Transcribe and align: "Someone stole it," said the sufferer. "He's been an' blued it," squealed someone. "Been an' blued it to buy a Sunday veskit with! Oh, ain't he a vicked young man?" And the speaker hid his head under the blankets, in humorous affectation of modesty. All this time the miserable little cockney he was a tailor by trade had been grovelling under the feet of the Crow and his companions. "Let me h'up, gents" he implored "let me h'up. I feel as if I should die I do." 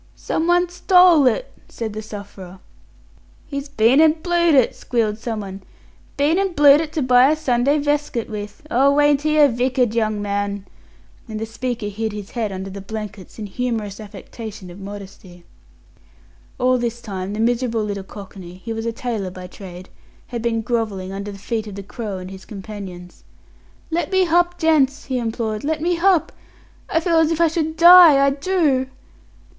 "Someone 0.15 0.67
stole 0.67 1.27
it," 1.27 1.53
said 1.69 1.93
the 1.93 2.01
sufferer. 2.01 2.57
"He's 3.45 3.69
been 3.69 4.01
an' 4.01 4.13
blued 4.23 4.55
it," 4.55 4.75
squealed 4.75 5.19
someone. 5.19 5.61
"Been 6.17 6.39
an' 6.39 6.53
blued 6.53 6.81
it 6.81 6.91
to 6.93 7.03
buy 7.03 7.29
a 7.29 7.35
Sunday 7.35 7.77
veskit 7.77 8.27
with! 8.27 8.63
Oh, 8.71 8.99
ain't 8.99 9.21
he 9.21 9.37
a 9.37 9.47
vicked 9.47 9.93
young 9.93 10.19
man?" 10.19 10.65
And 11.29 11.39
the 11.39 11.45
speaker 11.45 11.85
hid 11.85 12.13
his 12.13 12.31
head 12.31 12.51
under 12.51 12.71
the 12.71 12.81
blankets, 12.81 13.37
in 13.37 13.45
humorous 13.45 13.99
affectation 13.99 14.71
of 14.71 14.79
modesty. 14.79 15.43
All 16.57 16.79
this 16.79 16.99
time 16.99 17.33
the 17.33 17.39
miserable 17.39 17.83
little 17.83 18.03
cockney 18.03 18.55
he 18.55 18.73
was 18.73 18.87
a 18.87 18.91
tailor 18.91 19.29
by 19.29 19.45
trade 19.45 19.87
had 20.29 20.41
been 20.41 20.63
grovelling 20.63 21.11
under 21.11 21.31
the 21.31 21.37
feet 21.37 21.67
of 21.67 21.75
the 21.75 21.83
Crow 21.83 22.17
and 22.17 22.31
his 22.31 22.43
companions. 22.43 23.23
"Let 23.91 24.11
me 24.11 24.25
h'up, 24.25 24.57
gents" 24.57 25.05
he 25.05 25.19
implored 25.19 25.63
"let 25.63 25.79
me 25.79 25.97
h'up. 25.97 26.31
I 26.89 26.99
feel 27.01 27.19
as 27.19 27.29
if 27.29 27.39
I 27.39 27.47
should 27.47 27.77
die 27.77 28.25
I 28.25 28.31
do." 28.31 28.87